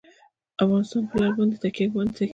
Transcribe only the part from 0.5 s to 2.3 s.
افغانستان په لعل باندې تکیه لري.